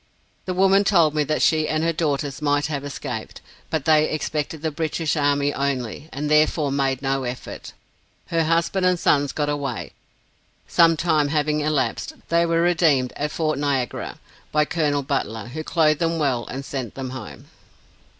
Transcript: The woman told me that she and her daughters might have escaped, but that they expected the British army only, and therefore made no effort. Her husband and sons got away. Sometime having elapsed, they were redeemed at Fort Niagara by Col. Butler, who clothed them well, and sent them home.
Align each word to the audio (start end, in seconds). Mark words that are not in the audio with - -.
The 0.45 0.55
woman 0.55 0.83
told 0.83 1.13
me 1.13 1.23
that 1.25 1.43
she 1.43 1.67
and 1.67 1.83
her 1.83 1.93
daughters 1.93 2.41
might 2.41 2.65
have 2.65 2.83
escaped, 2.83 3.39
but 3.69 3.85
that 3.85 3.97
they 3.99 4.09
expected 4.09 4.63
the 4.63 4.71
British 4.71 5.15
army 5.15 5.53
only, 5.53 6.09
and 6.11 6.27
therefore 6.27 6.71
made 6.71 7.03
no 7.03 7.23
effort. 7.23 7.73
Her 8.29 8.45
husband 8.45 8.83
and 8.83 8.99
sons 8.99 9.31
got 9.31 9.47
away. 9.47 9.91
Sometime 10.67 11.27
having 11.27 11.59
elapsed, 11.59 12.13
they 12.29 12.47
were 12.47 12.63
redeemed 12.63 13.13
at 13.15 13.29
Fort 13.29 13.59
Niagara 13.59 14.17
by 14.51 14.65
Col. 14.65 15.03
Butler, 15.03 15.49
who 15.49 15.63
clothed 15.63 15.99
them 15.99 16.17
well, 16.17 16.47
and 16.47 16.65
sent 16.65 16.95
them 16.95 17.11
home. 17.11 17.49